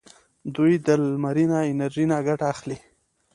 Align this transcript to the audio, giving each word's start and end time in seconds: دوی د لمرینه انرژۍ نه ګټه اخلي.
دوی 0.55 0.73
د 0.85 0.87
لمرینه 1.03 1.59
انرژۍ 1.71 2.05
نه 2.11 2.17
ګټه 2.27 2.45
اخلي. 2.53 2.77